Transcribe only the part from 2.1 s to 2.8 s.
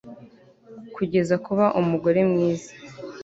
mwiza